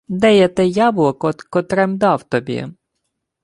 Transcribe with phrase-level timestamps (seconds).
[0.07, 2.67] —Де є те яблуко, котре-м дав тобі?